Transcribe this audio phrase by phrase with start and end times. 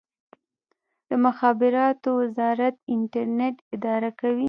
[1.07, 4.39] د مخابراتو وزارت انټرنیټ اداره کوي